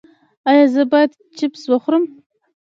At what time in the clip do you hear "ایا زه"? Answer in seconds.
0.49-0.83